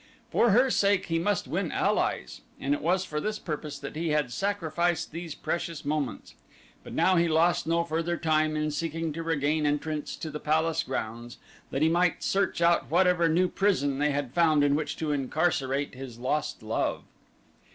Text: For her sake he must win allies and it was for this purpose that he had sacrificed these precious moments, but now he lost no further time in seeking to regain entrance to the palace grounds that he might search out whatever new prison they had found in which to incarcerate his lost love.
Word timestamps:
For 0.31 0.49
her 0.49 0.71
sake 0.71 1.05
he 1.05 1.19
must 1.19 1.47
win 1.47 1.71
allies 1.71 2.41
and 2.59 2.73
it 2.73 2.81
was 2.81 3.05
for 3.05 3.21
this 3.21 3.37
purpose 3.37 3.77
that 3.77 3.95
he 3.95 4.09
had 4.09 4.31
sacrificed 4.31 5.11
these 5.11 5.35
precious 5.35 5.85
moments, 5.85 6.33
but 6.83 6.91
now 6.93 7.17
he 7.17 7.27
lost 7.27 7.67
no 7.67 7.83
further 7.83 8.17
time 8.17 8.55
in 8.57 8.71
seeking 8.71 9.13
to 9.13 9.21
regain 9.21 9.63
entrance 9.67 10.15
to 10.15 10.31
the 10.31 10.39
palace 10.39 10.81
grounds 10.81 11.37
that 11.69 11.83
he 11.83 11.87
might 11.87 12.23
search 12.23 12.63
out 12.63 12.89
whatever 12.89 13.29
new 13.29 13.47
prison 13.47 13.99
they 13.99 14.09
had 14.09 14.33
found 14.33 14.63
in 14.63 14.73
which 14.73 14.97
to 14.97 15.11
incarcerate 15.11 15.93
his 15.93 16.17
lost 16.17 16.63
love. 16.63 17.03